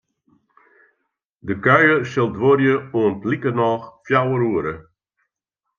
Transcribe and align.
De 1.45 1.53
kuier 1.63 1.99
sil 2.11 2.29
duorje 2.35 2.73
oant 2.99 3.19
likernôch 3.29 3.85
fjouwer 4.05 4.41
oere. 4.51 4.75